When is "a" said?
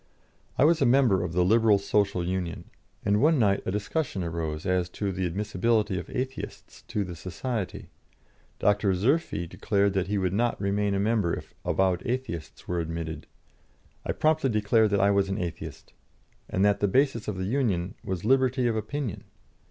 0.81-0.87, 3.67-3.71, 10.95-10.99